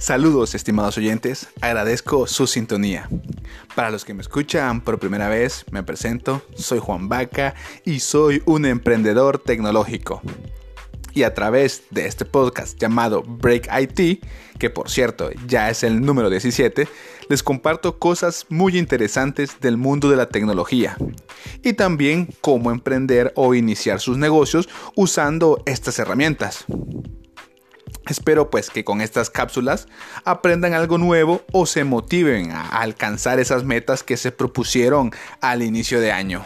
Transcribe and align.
Saludos 0.00 0.54
estimados 0.54 0.96
oyentes, 0.96 1.48
agradezco 1.60 2.26
su 2.26 2.46
sintonía. 2.46 3.06
Para 3.74 3.90
los 3.90 4.06
que 4.06 4.14
me 4.14 4.22
escuchan 4.22 4.80
por 4.80 4.98
primera 4.98 5.28
vez, 5.28 5.66
me 5.72 5.82
presento, 5.82 6.40
soy 6.56 6.78
Juan 6.78 7.10
Vaca 7.10 7.54
y 7.84 8.00
soy 8.00 8.42
un 8.46 8.64
emprendedor 8.64 9.40
tecnológico. 9.40 10.22
Y 11.12 11.24
a 11.24 11.34
través 11.34 11.82
de 11.90 12.06
este 12.06 12.24
podcast 12.24 12.80
llamado 12.80 13.22
Break 13.22 13.68
IT, 13.78 14.24
que 14.58 14.70
por 14.70 14.88
cierto 14.88 15.28
ya 15.46 15.68
es 15.68 15.82
el 15.82 16.00
número 16.00 16.30
17, 16.30 16.88
les 17.28 17.42
comparto 17.42 17.98
cosas 17.98 18.46
muy 18.48 18.78
interesantes 18.78 19.60
del 19.60 19.76
mundo 19.76 20.08
de 20.08 20.16
la 20.16 20.30
tecnología 20.30 20.96
y 21.62 21.74
también 21.74 22.30
cómo 22.40 22.70
emprender 22.70 23.34
o 23.36 23.54
iniciar 23.54 24.00
sus 24.00 24.16
negocios 24.16 24.66
usando 24.96 25.62
estas 25.66 25.98
herramientas. 25.98 26.64
Espero 28.10 28.50
pues 28.50 28.70
que 28.70 28.82
con 28.82 29.00
estas 29.00 29.30
cápsulas 29.30 29.86
aprendan 30.24 30.74
algo 30.74 30.98
nuevo 30.98 31.42
o 31.52 31.64
se 31.64 31.84
motiven 31.84 32.50
a 32.50 32.66
alcanzar 32.80 33.38
esas 33.38 33.62
metas 33.62 34.02
que 34.02 34.16
se 34.16 34.32
propusieron 34.32 35.12
al 35.40 35.62
inicio 35.62 36.00
de 36.00 36.10
año. 36.10 36.42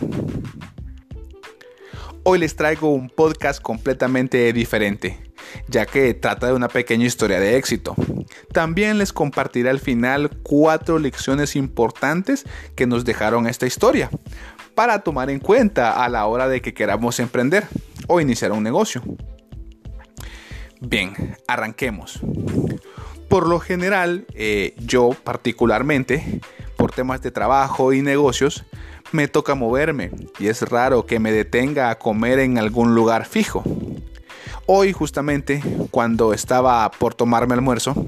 Hoy 2.22 2.38
les 2.38 2.54
traigo 2.54 2.92
un 2.92 3.08
podcast 3.08 3.62
completamente 3.62 4.52
diferente, 4.52 5.32
ya 5.68 5.86
que 5.86 6.12
trata 6.12 6.48
de 6.48 6.52
una 6.52 6.68
pequeña 6.68 7.06
historia 7.06 7.40
de 7.40 7.56
éxito. 7.56 7.94
También 8.52 8.98
les 8.98 9.14
compartiré 9.14 9.70
al 9.70 9.80
final 9.80 10.30
cuatro 10.42 10.98
lecciones 10.98 11.56
importantes 11.56 12.44
que 12.76 12.86
nos 12.86 13.06
dejaron 13.06 13.46
esta 13.46 13.66
historia, 13.66 14.10
para 14.74 14.98
tomar 14.98 15.30
en 15.30 15.40
cuenta 15.40 16.04
a 16.04 16.10
la 16.10 16.26
hora 16.26 16.46
de 16.46 16.60
que 16.60 16.74
queramos 16.74 17.20
emprender 17.20 17.66
o 18.06 18.20
iniciar 18.20 18.52
un 18.52 18.62
negocio. 18.62 19.02
Bien, 20.80 21.36
arranquemos. 21.46 22.20
Por 23.28 23.48
lo 23.48 23.58
general, 23.60 24.26
eh, 24.34 24.74
yo 24.78 25.10
particularmente, 25.24 26.40
por 26.76 26.92
temas 26.92 27.22
de 27.22 27.30
trabajo 27.30 27.92
y 27.92 28.02
negocios, 28.02 28.64
me 29.12 29.28
toca 29.28 29.54
moverme 29.54 30.10
y 30.38 30.48
es 30.48 30.62
raro 30.62 31.06
que 31.06 31.18
me 31.18 31.32
detenga 31.32 31.90
a 31.90 31.98
comer 31.98 32.38
en 32.38 32.58
algún 32.58 32.94
lugar 32.94 33.26
fijo. 33.26 33.62
Hoy 34.66 34.92
justamente, 34.92 35.62
cuando 35.90 36.32
estaba 36.32 36.90
por 36.90 37.14
tomarme 37.14 37.54
almuerzo, 37.54 38.06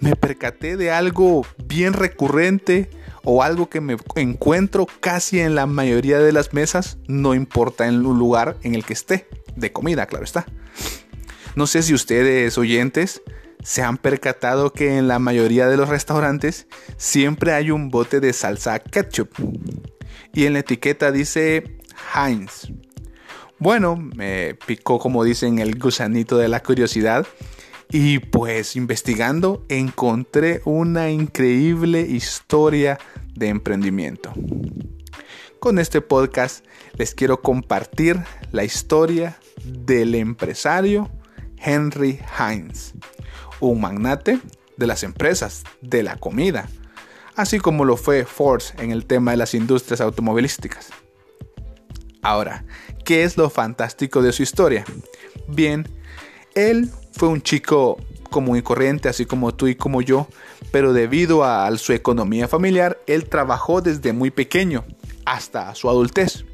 me 0.00 0.16
percaté 0.16 0.76
de 0.76 0.90
algo 0.90 1.46
bien 1.64 1.92
recurrente 1.92 2.90
o 3.24 3.42
algo 3.42 3.68
que 3.68 3.80
me 3.80 3.96
encuentro 4.16 4.86
casi 5.00 5.38
en 5.38 5.54
la 5.54 5.66
mayoría 5.66 6.18
de 6.18 6.32
las 6.32 6.52
mesas, 6.52 6.98
no 7.06 7.34
importa 7.34 7.86
en 7.86 7.94
el 7.94 8.00
lugar 8.00 8.56
en 8.62 8.74
el 8.74 8.84
que 8.84 8.94
esté, 8.94 9.28
de 9.54 9.72
comida, 9.72 10.06
claro 10.06 10.24
está. 10.24 10.46
No 11.54 11.66
sé 11.66 11.82
si 11.82 11.92
ustedes 11.92 12.56
oyentes 12.56 13.22
se 13.62 13.82
han 13.82 13.98
percatado 13.98 14.72
que 14.72 14.96
en 14.96 15.06
la 15.06 15.18
mayoría 15.18 15.68
de 15.68 15.76
los 15.76 15.88
restaurantes 15.88 16.66
siempre 16.96 17.52
hay 17.52 17.70
un 17.70 17.90
bote 17.90 18.20
de 18.20 18.32
salsa 18.32 18.78
ketchup 18.78 19.28
y 20.32 20.46
en 20.46 20.54
la 20.54 20.60
etiqueta 20.60 21.12
dice 21.12 21.78
Heinz. 22.14 22.72
Bueno, 23.58 23.96
me 23.96 24.54
picó 24.66 24.98
como 24.98 25.24
dicen 25.24 25.58
el 25.58 25.78
gusanito 25.78 26.38
de 26.38 26.48
la 26.48 26.62
curiosidad 26.62 27.26
y 27.90 28.18
pues 28.18 28.74
investigando 28.74 29.64
encontré 29.68 30.62
una 30.64 31.10
increíble 31.10 32.00
historia 32.00 32.98
de 33.34 33.48
emprendimiento. 33.48 34.32
Con 35.60 35.78
este 35.78 36.00
podcast 36.00 36.64
les 36.94 37.14
quiero 37.14 37.42
compartir 37.42 38.18
la 38.50 38.64
historia 38.64 39.38
del 39.64 40.14
empresario 40.14 41.10
Henry 41.62 42.20
Heinz, 42.38 42.92
un 43.60 43.80
magnate 43.80 44.40
de 44.76 44.86
las 44.86 45.02
empresas, 45.02 45.64
de 45.80 46.02
la 46.02 46.16
comida, 46.16 46.68
así 47.36 47.58
como 47.58 47.84
lo 47.84 47.96
fue 47.96 48.24
Ford 48.24 48.62
en 48.78 48.90
el 48.90 49.06
tema 49.06 49.30
de 49.30 49.36
las 49.36 49.54
industrias 49.54 50.00
automovilísticas. 50.00 50.90
Ahora, 52.22 52.64
¿qué 53.04 53.24
es 53.24 53.36
lo 53.36 53.50
fantástico 53.50 54.22
de 54.22 54.32
su 54.32 54.42
historia? 54.42 54.84
Bien, 55.48 55.88
él 56.54 56.90
fue 57.12 57.28
un 57.28 57.42
chico 57.42 57.98
común 58.30 58.56
y 58.56 58.62
corriente, 58.62 59.08
así 59.08 59.26
como 59.26 59.54
tú 59.54 59.68
y 59.68 59.74
como 59.74 60.02
yo, 60.02 60.26
pero 60.70 60.92
debido 60.92 61.44
a 61.44 61.70
su 61.76 61.92
economía 61.92 62.48
familiar, 62.48 62.98
él 63.06 63.28
trabajó 63.28 63.80
desde 63.82 64.12
muy 64.12 64.30
pequeño 64.30 64.84
hasta 65.24 65.74
su 65.74 65.88
adultez. 65.88 66.44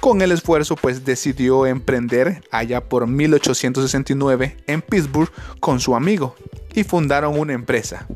Con 0.00 0.22
el 0.22 0.32
esfuerzo 0.32 0.76
pues 0.76 1.04
decidió 1.04 1.66
emprender 1.66 2.42
allá 2.50 2.82
por 2.82 3.06
1869 3.06 4.56
en 4.66 4.80
Pittsburgh 4.80 5.30
con 5.60 5.78
su 5.78 5.94
amigo 5.94 6.34
y 6.74 6.84
fundaron 6.84 7.38
una 7.38 7.52
empresa. 7.52 8.06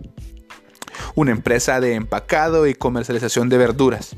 Una 1.14 1.32
empresa 1.32 1.80
de 1.80 1.94
empacado 1.94 2.66
y 2.66 2.74
comercialización 2.74 3.50
de 3.50 3.58
verduras. 3.58 4.16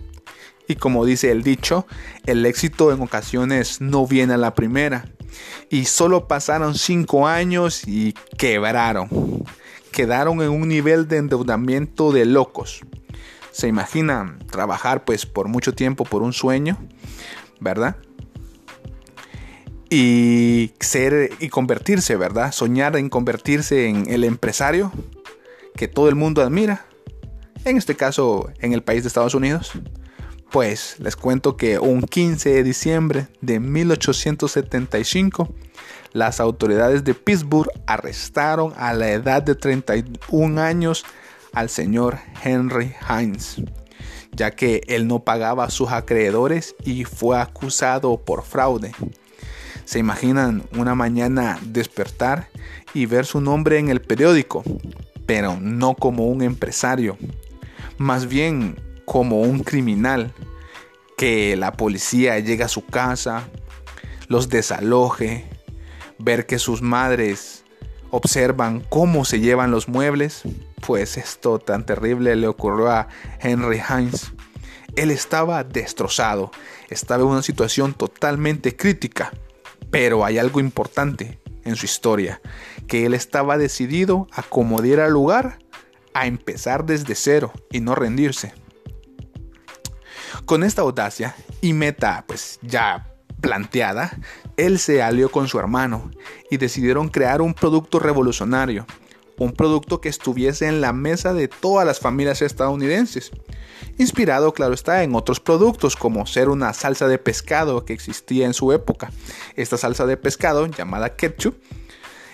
Y 0.69 0.77
como 0.77 1.05
dice 1.05 1.33
el 1.33 1.43
dicho, 1.43 1.89
el 2.25 2.47
éxito 2.47 2.93
en 2.93 3.03
ocasiones 3.03 3.81
no 3.81 4.07
viene 4.07 4.35
a 4.35 4.39
la 4.39 4.55
primera. 4.55 5.07
Y 5.69 5.87
solo 5.87 6.29
pasaron 6.29 6.77
cinco 6.77 7.27
años 7.27 7.87
y 7.87 8.15
quebraron. 8.39 9.45
Quedaron 9.91 10.41
en 10.41 10.51
un 10.51 10.69
nivel 10.69 11.09
de 11.09 11.17
endeudamiento 11.17 12.13
de 12.13 12.27
locos. 12.27 12.83
¿Se 13.51 13.67
imaginan 13.67 14.39
trabajar 14.47 15.05
pues 15.05 15.27
por 15.27 15.49
mucho 15.49 15.73
tiempo 15.73 16.05
por 16.05 16.23
un 16.23 16.33
sueño? 16.33 16.79
¿Verdad? 17.61 17.97
Y 19.89 20.73
ser 20.81 21.31
y 21.39 21.49
convertirse, 21.49 22.17
¿verdad? 22.17 22.53
Soñar 22.53 22.97
en 22.97 23.09
convertirse 23.09 23.89
en 23.89 24.11
el 24.11 24.25
empresario 24.25 24.93
que 25.77 25.89
todo 25.89 26.09
el 26.09 26.17
mundo 26.17 26.43
admira. 26.43 26.87
En 27.65 27.77
este 27.77 27.95
caso, 27.95 28.51
en 28.61 28.73
el 28.73 28.83
país 28.83 29.03
de 29.03 29.09
Estados 29.09 29.35
Unidos. 29.35 29.73
Pues 30.51 30.97
les 31.01 31.17
cuento 31.17 31.57
que 31.57 31.79
un 31.79 32.03
15 32.03 32.51
de 32.51 32.63
diciembre 32.63 33.29
de 33.41 33.59
1875, 33.59 35.53
las 36.13 36.41
autoridades 36.41 37.05
de 37.05 37.15
Pittsburgh 37.15 37.69
arrestaron 37.87 38.73
a 38.77 38.95
la 38.95 39.11
edad 39.11 39.43
de 39.43 39.57
31 39.57 40.61
años 40.61 41.05
al 41.53 41.69
señor 41.69 42.19
Henry 42.45 42.95
Hines 43.11 43.61
ya 44.37 44.51
que 44.51 44.83
él 44.87 45.09
no 45.09 45.21
pagaba 45.21 45.65
a 45.65 45.71
sus 45.71 45.91
acreedores 45.91 46.77
y 46.85 47.05
fue 47.05 47.41
acusado 47.41 48.19
por 48.19 48.45
fraude. 48.45 48.93
¿Se 49.85 49.99
imaginan 49.99 50.65
una 50.77 50.95
mañana 50.95 51.59
despertar 51.63 52.49
y 52.93 53.07
ver 53.07 53.25
su 53.25 53.41
nombre 53.41 53.79
en 53.79 53.89
el 53.89 54.03
periódico? 54.03 54.63
Pero 55.25 55.59
no 55.61 55.95
como 55.95 56.27
un 56.27 56.43
empresario, 56.43 57.17
más 57.97 58.27
bien 58.27 58.77
como 59.05 59.41
un 59.41 59.61
criminal, 59.61 60.35
que 61.17 61.57
la 61.57 61.73
policía 61.73 62.39
llega 62.41 62.67
a 62.67 62.69
su 62.69 62.85
casa, 62.85 63.49
los 64.29 64.51
desaloje, 64.51 65.47
ver 66.19 66.47
que 66.47 66.59
sus 66.59 66.83
madres 66.83 67.65
observan 68.17 68.81
cómo 68.89 69.25
se 69.25 69.41
llevan 69.41 69.71
los 69.71 69.89
muebles, 69.89 70.43
pues 70.87 71.17
esto 71.17 71.59
tan 71.59 71.85
terrible 71.85 72.35
le 72.37 72.49
ocurrió 72.49 72.91
a 72.91 73.09
Henry 73.41 73.81
Hines. 73.81 74.33
Él 74.97 75.11
estaba 75.11 75.63
destrozado, 75.65 76.51
estaba 76.89 77.23
en 77.23 77.29
una 77.29 77.43
situación 77.43 77.93
totalmente 77.93 78.77
crítica, 78.77 79.33
pero 79.91 80.25
hay 80.25 80.39
algo 80.39 80.61
importante 80.61 81.39
en 81.65 81.77
su 81.77 81.85
historia, 81.85 82.41
que 82.87 83.05
él 83.05 83.15
estaba 83.15 83.59
decidido 83.59 84.27
a 84.33 84.43
como 84.43 84.81
diera 84.81 85.09
lugar 85.09 85.59
a 86.15 86.27
empezar 86.27 86.87
desde 86.87 87.15
cero 87.15 87.53
y 87.71 87.81
no 87.81 87.95
rendirse. 87.95 88.55
Con 90.47 90.65
esta 90.65 90.83
audacia 90.83 91.35
y 91.61 91.73
meta 91.73 92.25
pues 92.27 92.59
ya 92.63 93.13
planteada, 93.47 94.19
él 94.57 94.81
se 94.81 95.03
alió 95.03 95.31
con 95.31 95.47
su 95.47 95.61
hermano 95.61 96.11
y 96.51 96.57
decidieron 96.57 97.09
crear 97.09 97.41
un 97.41 97.55
producto 97.55 98.01
revolucionario, 98.01 98.87
un 99.39 99.53
producto 99.53 100.01
que 100.01 100.09
estuviese 100.09 100.67
en 100.67 100.81
la 100.81 100.93
mesa 100.93 101.33
de 101.33 101.47
todas 101.47 101.87
las 101.87 102.01
familias 102.01 102.43
estadounidenses. 102.43 103.31
Inspirado, 103.99 104.53
claro 104.53 104.75
está, 104.75 105.05
en 105.05 105.15
otros 105.15 105.39
productos 105.39 105.95
como 105.95 106.27
ser 106.27 106.49
una 106.49 106.73
salsa 106.73 107.07
de 107.07 107.19
pescado 107.19 107.85
que 107.85 107.93
existía 107.93 108.47
en 108.47 108.53
su 108.53 108.73
época. 108.73 109.13
Esta 109.55 109.77
salsa 109.77 110.07
de 110.07 110.17
pescado, 110.17 110.67
llamada 110.67 111.15
ketchup, 111.15 111.55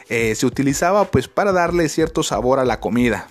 eh, 0.09 0.35
se 0.35 0.47
utilizaba 0.47 1.05
pues 1.11 1.29
para 1.29 1.53
darle 1.53 1.91
cierto 1.91 2.23
sabor 2.23 2.59
a 2.59 2.65
la 2.65 2.81
comida. 2.81 3.27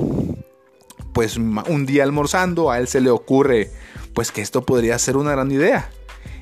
Pues 1.14 1.36
un 1.36 1.86
día 1.88 2.04
almorzando 2.04 2.70
a 2.70 2.78
él 2.78 2.88
se 2.88 3.02
le 3.02 3.10
ocurre 3.10 3.72
pues 4.14 4.32
que 4.32 4.42
esto 4.42 4.62
podría 4.62 5.00
ser 5.00 5.18
una 5.18 5.32
gran 5.32 5.52
idea 5.52 5.90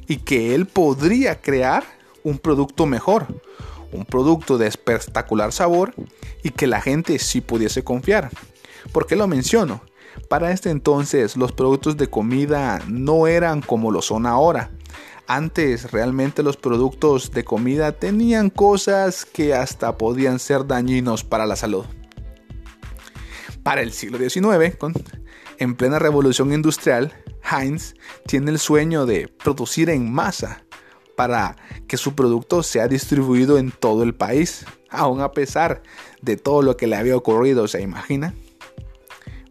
y 0.09 0.17
que 0.17 0.56
él 0.56 0.65
podría 0.65 1.39
crear 1.39 1.83
un 2.23 2.39
producto 2.39 2.88
mejor, 2.88 3.27
un 3.94 4.06
producto 4.06 4.57
de 4.57 4.67
espectacular 4.67 5.53
sabor 5.53 5.94
y 6.44 6.50
que 6.50 6.67
la 6.67 6.81
gente 6.81 7.19
sí 7.19 7.41
pudiese 7.41 7.83
confiar. 7.83 8.31
¿Por 8.91 9.06
qué 9.06 9.15
lo 9.15 9.27
menciono? 9.27 9.81
Para 10.27 10.51
este 10.51 10.71
entonces 10.71 11.38
los 11.38 11.51
productos 11.51 11.95
de 11.95 12.09
comida 12.09 12.81
no 12.88 13.27
eran 13.27 13.61
como 13.61 13.91
lo 13.91 14.01
son 14.01 14.25
ahora. 14.25 14.71
Antes 15.27 15.91
realmente 15.91 16.41
los 16.41 16.57
productos 16.57 17.29
de 17.29 17.45
comida 17.45 17.91
tenían 17.91 18.50
cosas 18.50 19.25
que 19.25 19.53
hasta 19.53 19.95
podían 20.00 20.39
ser 20.39 20.65
dañinos 20.65 21.23
para 21.23 21.45
la 21.45 21.55
salud. 21.55 21.85
Para 23.62 23.81
el 23.81 23.91
siglo 23.91 24.17
XIX, 24.17 24.75
en 25.59 25.75
plena 25.75 26.00
revolución 26.00 26.51
industrial, 26.51 27.13
Heinz 27.50 27.96
tiene 28.25 28.51
el 28.51 28.60
sueño 28.60 29.06
de 29.06 29.28
producir 29.28 29.90
en 29.90 30.12
masa 30.12 30.63
para 31.16 31.56
que 31.88 31.98
su 31.98 32.16
producto 32.16 32.63
sea 32.63 32.88
distribuido 32.88 33.57
en 33.57 33.72
todo 33.72 34.04
el 34.04 34.16
país, 34.16 34.66
aun 34.90 35.22
a 35.22 35.31
pesar 35.31 35.84
de 36.22 36.38
todo 36.38 36.62
lo 36.62 36.78
que 36.78 36.88
le 36.88 36.96
había 36.96 37.18
ocurrido, 37.18 37.68
¿se 37.68 37.81
imagina? 37.81 38.34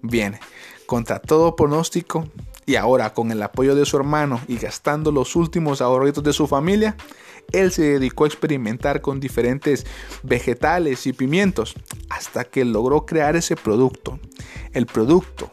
Bien, 0.00 0.39
contra 0.87 1.19
todo 1.19 1.56
pronóstico 1.56 2.27
y 2.65 2.77
ahora 2.77 3.12
con 3.12 3.33
el 3.33 3.43
apoyo 3.43 3.75
de 3.75 3.85
su 3.85 3.97
hermano 3.97 4.41
y 4.49 4.56
gastando 4.56 5.12
los 5.12 5.37
últimos 5.37 5.83
ahorritos 5.83 6.25
de 6.25 6.33
su 6.33 6.47
familia, 6.47 6.97
él 7.53 7.73
se 7.73 7.83
dedicó 7.83 8.25
a 8.25 8.29
experimentar 8.29 9.00
con 9.00 9.21
diferentes 9.21 9.87
vegetales 10.23 11.06
y 11.06 11.12
pimientos 11.12 11.75
hasta 12.11 12.45
que 12.45 12.65
logró 12.65 13.06
crear 13.06 13.37
ese 13.37 13.56
producto. 13.56 14.19
El 14.73 14.87
producto 14.87 15.50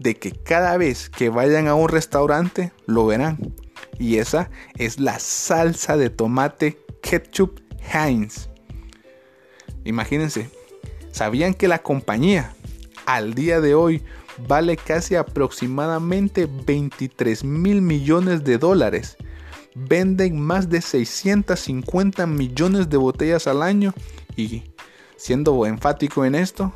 de 0.00 0.16
que 0.16 0.32
cada 0.32 0.76
vez 0.78 1.10
que 1.10 1.28
vayan 1.28 1.68
a 1.68 1.74
un 1.74 1.88
restaurante 1.88 2.72
lo 2.86 3.06
verán. 3.06 3.54
Y 3.98 4.16
esa 4.16 4.50
es 4.76 4.98
la 4.98 5.18
salsa 5.18 5.96
de 5.96 6.10
tomate 6.10 6.78
ketchup 7.02 7.60
Heinz. 7.92 8.48
Imagínense, 9.84 10.50
¿sabían 11.12 11.54
que 11.54 11.68
la 11.68 11.80
compañía 11.80 12.54
al 13.06 13.34
día 13.34 13.60
de 13.60 13.74
hoy 13.74 14.02
vale 14.48 14.76
casi 14.76 15.16
aproximadamente 15.16 16.48
23 16.66 17.44
mil 17.44 17.82
millones 17.82 18.44
de 18.44 18.58
dólares. 18.58 19.16
Venden 19.74 20.40
más 20.40 20.68
de 20.68 20.80
650 20.80 22.26
millones 22.26 22.88
de 22.88 22.96
botellas 22.96 23.46
al 23.46 23.62
año 23.62 23.94
y 24.36 24.62
siendo 25.16 25.66
enfático 25.66 26.24
en 26.24 26.34
esto, 26.34 26.72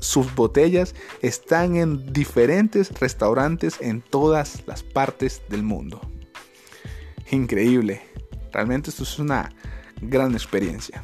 sus 0.00 0.34
botellas 0.34 0.94
están 1.22 1.76
en 1.76 2.12
diferentes 2.12 2.98
restaurantes 3.00 3.76
en 3.80 4.02
todas 4.02 4.62
las 4.66 4.82
partes 4.82 5.42
del 5.48 5.62
mundo. 5.62 6.00
Increíble. 7.30 8.02
Realmente 8.52 8.90
esto 8.90 9.02
es 9.02 9.18
una 9.18 9.52
gran 10.00 10.32
experiencia. 10.32 11.02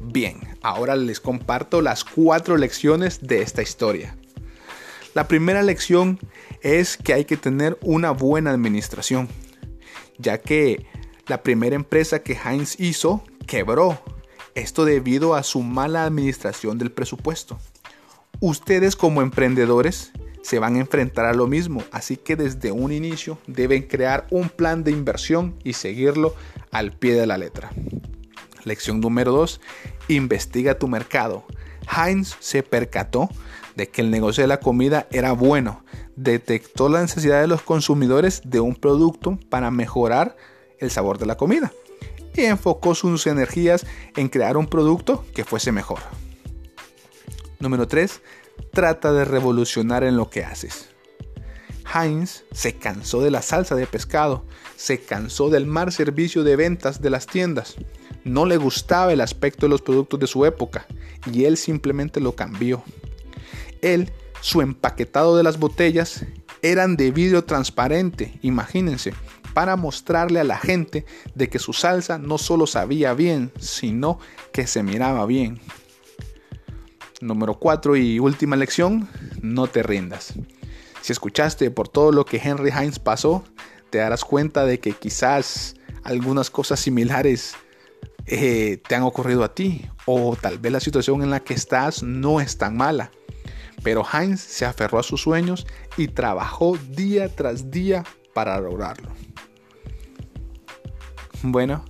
Bien, 0.00 0.40
ahora 0.62 0.96
les 0.96 1.20
comparto 1.20 1.82
las 1.82 2.04
cuatro 2.04 2.56
lecciones 2.56 3.20
de 3.20 3.42
esta 3.42 3.62
historia. 3.62 4.16
La 5.14 5.26
primera 5.26 5.62
lección 5.62 6.18
es 6.62 6.96
que 6.96 7.12
hay 7.12 7.24
que 7.24 7.36
tener 7.36 7.78
una 7.82 8.10
buena 8.10 8.50
administración, 8.50 9.28
ya 10.18 10.38
que 10.38 10.86
la 11.26 11.42
primera 11.42 11.76
empresa 11.76 12.22
que 12.22 12.34
Heinz 12.34 12.78
hizo 12.78 13.22
quebró, 13.46 14.00
esto 14.58 14.84
debido 14.84 15.34
a 15.34 15.42
su 15.42 15.62
mala 15.62 16.04
administración 16.04 16.78
del 16.78 16.92
presupuesto. 16.92 17.58
Ustedes 18.40 18.96
como 18.96 19.22
emprendedores 19.22 20.12
se 20.42 20.58
van 20.58 20.76
a 20.76 20.80
enfrentar 20.80 21.26
a 21.26 21.34
lo 21.34 21.46
mismo, 21.46 21.82
así 21.90 22.16
que 22.16 22.36
desde 22.36 22.72
un 22.72 22.92
inicio 22.92 23.38
deben 23.46 23.82
crear 23.82 24.26
un 24.30 24.48
plan 24.48 24.84
de 24.84 24.90
inversión 24.90 25.56
y 25.64 25.72
seguirlo 25.72 26.34
al 26.70 26.92
pie 26.92 27.14
de 27.14 27.26
la 27.26 27.38
letra. 27.38 27.70
Lección 28.64 29.00
número 29.00 29.32
2. 29.32 29.60
Investiga 30.08 30.78
tu 30.78 30.88
mercado. 30.88 31.44
Heinz 31.90 32.36
se 32.40 32.62
percató 32.62 33.28
de 33.76 33.88
que 33.88 34.02
el 34.02 34.10
negocio 34.10 34.42
de 34.42 34.48
la 34.48 34.60
comida 34.60 35.06
era 35.10 35.32
bueno. 35.32 35.84
Detectó 36.16 36.88
la 36.88 37.00
necesidad 37.00 37.40
de 37.40 37.46
los 37.46 37.62
consumidores 37.62 38.42
de 38.44 38.60
un 38.60 38.74
producto 38.74 39.38
para 39.48 39.70
mejorar 39.70 40.36
el 40.78 40.90
sabor 40.90 41.18
de 41.18 41.26
la 41.26 41.36
comida. 41.36 41.72
Y 42.34 42.42
enfocó 42.42 42.94
sus 42.94 43.26
energías 43.26 43.86
en 44.16 44.28
crear 44.28 44.56
un 44.56 44.66
producto 44.66 45.24
que 45.34 45.44
fuese 45.44 45.72
mejor. 45.72 46.00
Número 47.58 47.88
3. 47.88 48.20
Trata 48.72 49.12
de 49.12 49.24
revolucionar 49.24 50.04
en 50.04 50.16
lo 50.16 50.30
que 50.30 50.44
haces. 50.44 50.88
Heinz 51.92 52.44
se 52.52 52.74
cansó 52.74 53.22
de 53.22 53.30
la 53.30 53.42
salsa 53.42 53.74
de 53.74 53.86
pescado, 53.86 54.44
se 54.76 55.00
cansó 55.00 55.48
del 55.48 55.66
mal 55.66 55.90
servicio 55.90 56.44
de 56.44 56.54
ventas 56.54 57.00
de 57.00 57.10
las 57.10 57.26
tiendas 57.26 57.76
no 58.28 58.46
le 58.46 58.56
gustaba 58.56 59.12
el 59.12 59.20
aspecto 59.20 59.66
de 59.66 59.70
los 59.70 59.82
productos 59.82 60.20
de 60.20 60.26
su 60.26 60.44
época 60.44 60.86
y 61.32 61.44
él 61.44 61.56
simplemente 61.56 62.20
lo 62.20 62.34
cambió. 62.34 62.82
Él, 63.82 64.12
su 64.40 64.60
empaquetado 64.60 65.36
de 65.36 65.42
las 65.42 65.58
botellas 65.58 66.24
eran 66.62 66.96
de 66.96 67.10
vidrio 67.10 67.44
transparente, 67.44 68.38
imagínense, 68.42 69.14
para 69.58 69.74
mostrarle 69.74 70.38
a 70.38 70.44
la 70.44 70.56
gente 70.56 71.04
de 71.34 71.48
que 71.48 71.58
su 71.58 71.72
salsa 71.72 72.16
no 72.16 72.38
solo 72.38 72.68
sabía 72.68 73.12
bien, 73.12 73.50
sino 73.58 74.20
que 74.52 74.68
se 74.68 74.84
miraba 74.84 75.26
bien. 75.26 75.58
Número 77.20 77.54
4 77.54 77.96
y 77.96 78.20
última 78.20 78.54
lección, 78.54 79.08
no 79.42 79.66
te 79.66 79.82
rindas. 79.82 80.34
Si 81.00 81.10
escuchaste 81.10 81.72
por 81.72 81.88
todo 81.88 82.12
lo 82.12 82.24
que 82.24 82.36
Henry 82.36 82.70
Heinz 82.70 83.00
pasó, 83.00 83.42
te 83.90 83.98
darás 83.98 84.24
cuenta 84.24 84.64
de 84.64 84.78
que 84.78 84.92
quizás 84.92 85.74
algunas 86.04 86.50
cosas 86.50 86.78
similares 86.78 87.56
eh, 88.26 88.80
te 88.86 88.94
han 88.94 89.02
ocurrido 89.02 89.42
a 89.42 89.56
ti 89.56 89.86
o 90.04 90.36
tal 90.40 90.60
vez 90.60 90.70
la 90.70 90.78
situación 90.78 91.24
en 91.24 91.30
la 91.30 91.40
que 91.40 91.54
estás 91.54 92.04
no 92.04 92.40
es 92.40 92.58
tan 92.58 92.76
mala. 92.76 93.10
Pero 93.82 94.06
Heinz 94.06 94.40
se 94.40 94.66
aferró 94.66 95.00
a 95.00 95.02
sus 95.02 95.20
sueños 95.20 95.66
y 95.96 96.06
trabajó 96.06 96.78
día 96.90 97.28
tras 97.34 97.72
día 97.72 98.04
para 98.34 98.60
lograrlo. 98.60 99.10
Bueno, 101.42 101.84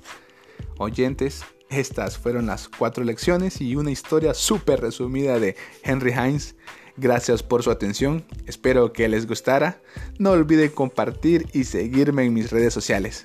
oyentes, 0.78 1.44
estas 1.70 2.18
fueron 2.18 2.46
las 2.46 2.68
cuatro 2.68 3.04
lecciones 3.04 3.60
y 3.60 3.76
una 3.76 3.90
historia 3.90 4.34
súper 4.34 4.80
resumida 4.80 5.38
de 5.38 5.56
Henry 5.82 6.12
Heinz. 6.12 6.54
Gracias 6.96 7.42
por 7.42 7.62
su 7.62 7.70
atención, 7.70 8.24
espero 8.46 8.92
que 8.92 9.08
les 9.08 9.26
gustara. 9.26 9.80
No 10.18 10.32
olviden 10.32 10.70
compartir 10.70 11.46
y 11.52 11.64
seguirme 11.64 12.24
en 12.24 12.34
mis 12.34 12.50
redes 12.50 12.74
sociales. 12.74 13.24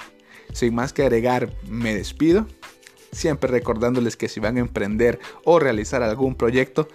Sin 0.54 0.76
más 0.76 0.94
que 0.94 1.04
agregar, 1.04 1.52
me 1.68 1.96
despido 1.96 2.46
siempre 3.14 3.50
recordándoles 3.50 4.18
que 4.18 4.28
si 4.28 4.40
van 4.40 4.58
a 4.58 4.62
emprender 4.62 5.20
o 5.44 5.60
realizar 5.60 6.04
algún 6.04 6.36
proyecto, 6.36 6.88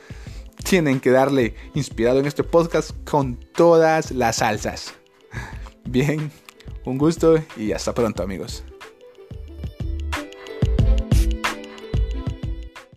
tienen 0.64 1.00
que 1.00 1.10
darle 1.10 1.54
inspirado 1.74 2.19
en 2.19 2.26
este 2.26 2.44
podcast 2.44 2.90
con 3.04 3.36
todas 3.36 4.10
las 4.10 4.36
salsas. 4.36 4.94
Bien, 5.84 6.31
un 6.84 6.98
gusto 6.98 7.42
y 7.56 7.72
hasta 7.72 7.94
pronto 7.94 8.22
amigos. 8.22 8.64